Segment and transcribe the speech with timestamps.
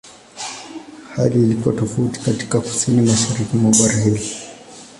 [1.15, 4.19] Hali ilikuwa tofauti katika Kusini-Mashariki mwa bara hilo.